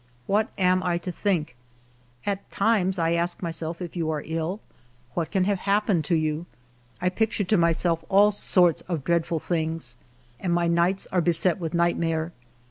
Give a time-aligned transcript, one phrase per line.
[0.25, 1.55] What am I to think?
[2.25, 4.59] At times I ask myself if you are ill,
[5.13, 6.47] what can have happened to you.
[6.99, 9.97] I picture to myself all sorts of dreadful things,
[10.39, 12.31] and my nights are beset with nightmare.